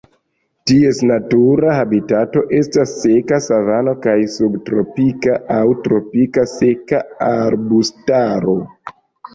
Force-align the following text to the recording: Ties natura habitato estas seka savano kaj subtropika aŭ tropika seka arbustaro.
Ties 0.69 1.01
natura 1.09 1.75
habitato 1.79 2.43
estas 2.61 2.95
seka 3.03 3.39
savano 3.49 3.93
kaj 4.07 4.17
subtropika 4.39 5.37
aŭ 5.59 5.63
tropika 5.87 6.49
seka 6.57 7.05
arbustaro. 7.33 8.63